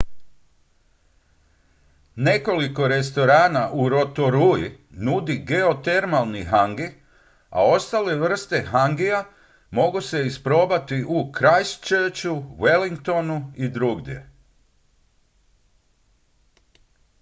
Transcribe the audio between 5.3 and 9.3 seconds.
geotermalni hangi a ostale vrste hangija